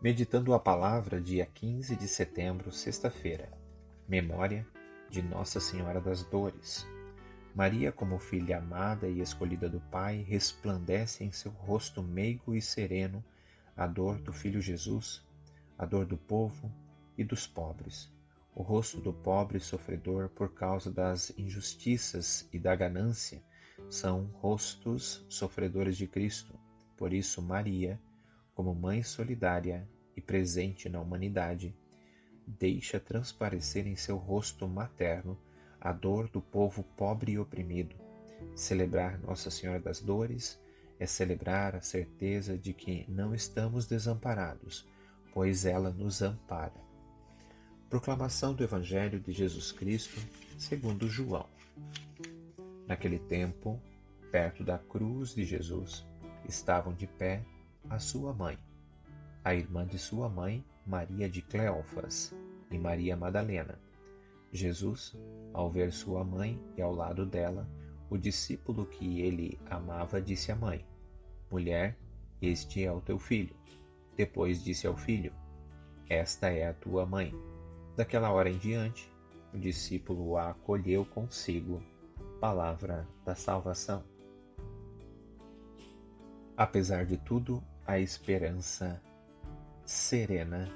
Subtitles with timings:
[0.00, 3.50] Meditando a palavra, dia 15 de setembro, sexta-feira.
[4.08, 4.64] Memória
[5.10, 6.86] de Nossa Senhora das Dores.
[7.52, 13.24] Maria, como filha amada e escolhida do Pai, resplandece em seu rosto meigo e sereno
[13.76, 15.26] a dor do Filho Jesus,
[15.76, 16.72] a dor do povo
[17.16, 18.08] e dos pobres.
[18.54, 23.42] O rosto do pobre sofredor por causa das injustiças e da ganância
[23.90, 26.54] são rostos sofredores de Cristo.
[26.96, 28.00] Por isso, Maria,
[28.58, 31.72] como mãe solidária e presente na humanidade,
[32.44, 35.38] deixa transparecer em seu rosto materno
[35.80, 37.94] a dor do povo pobre e oprimido.
[38.56, 40.60] Celebrar Nossa Senhora das Dores
[40.98, 44.84] é celebrar a certeza de que não estamos desamparados,
[45.32, 46.82] pois ela nos ampara.
[47.88, 50.18] Proclamação do Evangelho de Jesus Cristo,
[50.58, 51.46] segundo João.
[52.88, 53.80] Naquele tempo,
[54.32, 56.04] perto da cruz de Jesus,
[56.48, 57.44] estavam de pé
[57.90, 58.58] a sua mãe,
[59.42, 62.34] a irmã de sua mãe, Maria de Cleófas,
[62.70, 63.78] e Maria Madalena.
[64.52, 65.16] Jesus,
[65.52, 67.68] ao ver sua mãe e ao lado dela,
[68.10, 70.84] o discípulo que ele amava disse à mãe:
[71.50, 71.96] Mulher,
[72.40, 73.56] este é o teu filho.
[74.16, 75.32] Depois disse ao filho:
[76.08, 77.34] Esta é a tua mãe.
[77.96, 79.10] Daquela hora em diante,
[79.52, 81.82] o discípulo a acolheu consigo.
[82.40, 84.04] Palavra da salvação.
[86.56, 89.02] Apesar de tudo, a esperança
[89.82, 90.68] serena.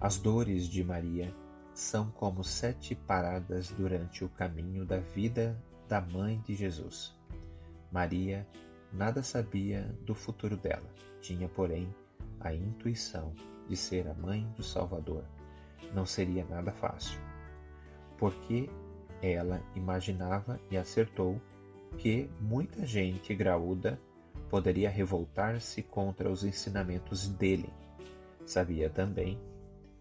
[0.00, 1.30] As dores de Maria
[1.74, 7.14] são como sete paradas durante o caminho da vida da mãe de Jesus.
[7.92, 8.48] Maria
[8.90, 10.88] nada sabia do futuro dela,
[11.20, 11.94] tinha, porém,
[12.40, 13.34] a intuição
[13.68, 15.22] de ser a mãe do Salvador
[15.92, 17.20] não seria nada fácil,
[18.16, 18.70] porque
[19.20, 21.38] ela imaginava e acertou
[21.98, 24.00] que muita gente graúda
[24.50, 27.72] poderia revoltar-se contra os ensinamentos dele.
[28.44, 29.38] Sabia também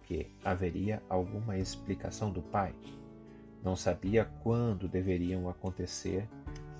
[0.03, 2.73] que haveria alguma explicação do pai.
[3.63, 6.27] Não sabia quando deveriam acontecer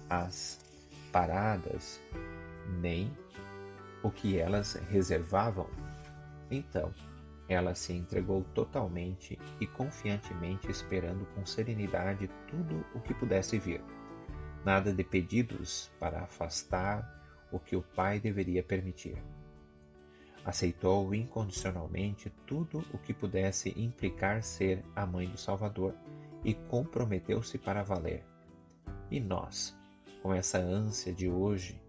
[0.09, 0.59] as
[1.12, 2.02] paradas,
[2.81, 3.12] nem
[4.01, 5.69] o que elas reservavam.
[6.50, 6.91] Então,
[7.47, 13.81] ela se entregou totalmente e confiantemente, esperando com serenidade tudo o que pudesse vir.
[14.66, 17.19] Nada de pedidos para afastar
[17.52, 19.22] o que o pai deveria permitir.
[20.46, 25.94] Aceitou incondicionalmente tudo o que pudesse implicar ser a mãe do Salvador
[26.44, 28.24] e comprometeu-se para valer.
[29.12, 29.78] E nós,
[30.22, 31.80] com essa ânsia de hoje,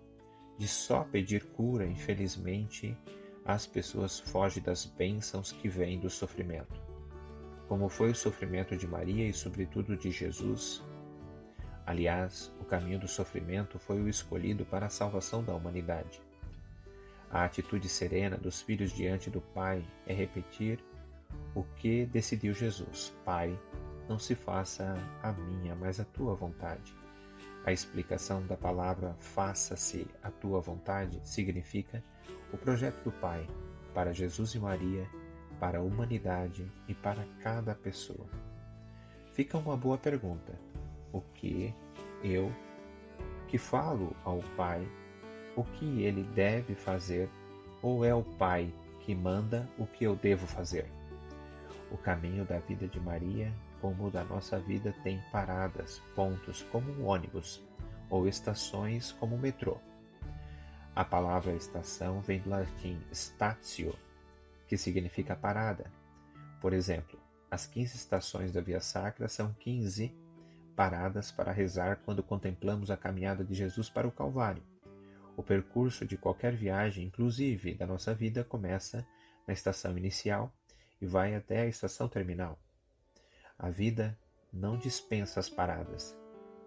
[0.59, 2.97] de só pedir cura, infelizmente,
[3.45, 6.81] as pessoas fogem das bênçãos que vêm do sofrimento.
[7.69, 10.85] Como foi o sofrimento de Maria e, sobretudo, de Jesus.
[11.91, 16.23] Aliás, o caminho do sofrimento foi o escolhido para a salvação da humanidade.
[17.29, 20.79] A atitude serena dos filhos diante do Pai é repetir
[21.53, 23.59] o que decidiu Jesus: Pai,
[24.09, 26.95] não se faça a minha, mas a tua vontade.
[27.67, 32.05] A explicação da palavra faça-se a tua vontade significa
[32.53, 33.45] o projeto do Pai
[33.93, 35.11] para Jesus e Maria,
[35.59, 38.29] para a humanidade e para cada pessoa.
[39.33, 40.70] Fica uma boa pergunta:
[41.13, 41.75] o que
[42.23, 42.53] eu,
[43.49, 44.87] que falo ao Pai,
[45.57, 47.29] o que ele deve fazer,
[47.83, 50.91] ou é o Pai que manda o que eu devo fazer?
[51.91, 56.93] O caminho da vida de Maria, como o da nossa vida, tem paradas, pontos como
[56.93, 57.63] um ônibus,
[58.09, 59.79] ou estações como o metrô.
[60.95, 63.95] A palavra estação vem do latim statio,
[64.69, 65.91] que significa parada.
[66.61, 67.19] Por exemplo,
[67.51, 70.15] as 15 estações da Via Sacra são 15
[70.81, 74.63] paradas para rezar quando contemplamos a caminhada de Jesus para o Calvário.
[75.37, 79.07] O percurso de qualquer viagem, inclusive da nossa vida, começa
[79.47, 80.51] na estação inicial
[80.99, 82.59] e vai até a estação terminal.
[83.59, 84.19] A vida
[84.51, 86.17] não dispensa as paradas.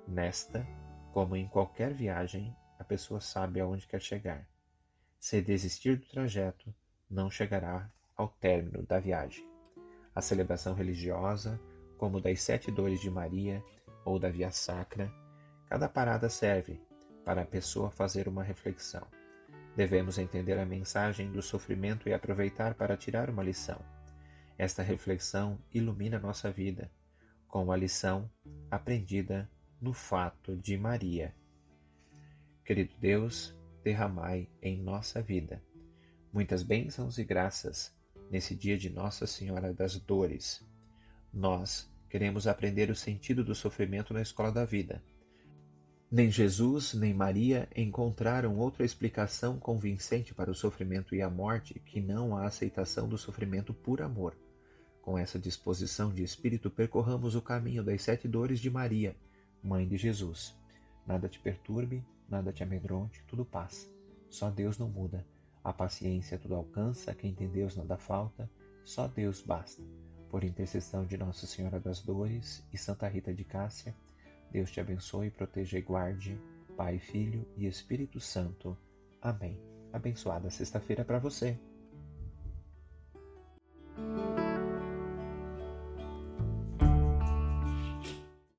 [0.07, 0.63] Nesta,
[1.11, 4.47] como em qualquer viagem, a pessoa sabe aonde quer chegar.
[5.19, 6.71] Se desistir do trajeto,
[7.09, 9.43] não chegará ao término da viagem.
[10.13, 11.59] A celebração religiosa,
[11.97, 13.63] como das sete dores de Maria
[14.05, 15.11] ou da Via Sacra,
[15.67, 16.79] cada parada serve
[17.25, 19.07] para a pessoa fazer uma reflexão.
[19.75, 23.79] Devemos entender a mensagem do sofrimento e aproveitar para tirar uma lição.
[24.57, 26.91] Esta reflexão ilumina nossa vida,
[27.47, 28.29] com a lição
[28.69, 29.49] aprendida
[29.81, 31.33] no fato de Maria
[32.65, 33.53] Querido Deus,
[33.83, 35.61] derramai em nossa vida
[36.31, 37.93] muitas bênçãos e graças
[38.31, 40.65] nesse dia de Nossa Senhora das Dores.
[41.33, 45.01] Nós queremos aprender o sentido do sofrimento na escola da vida.
[46.11, 51.99] Nem Jesus nem Maria encontraram outra explicação convincente para o sofrimento e a morte que
[51.99, 54.37] não a aceitação do sofrimento por amor.
[55.01, 59.15] Com essa disposição de espírito, percorramos o caminho das sete dores de Maria,
[59.63, 60.55] mãe de Jesus.
[61.07, 63.87] Nada te perturbe, nada te amedronte, tudo passa.
[64.29, 65.25] Só Deus não muda.
[65.63, 68.47] A paciência tudo alcança, quem tem Deus nada falta,
[68.85, 69.81] só Deus basta.
[70.33, 73.95] Por intercessão de Nossa Senhora das Dores e Santa Rita de Cássia,
[74.49, 76.41] Deus te abençoe, proteja e guarde,
[76.75, 78.75] Pai, Filho e Espírito Santo.
[79.21, 79.61] Amém.
[79.93, 81.55] Abençoada sexta-feira para você.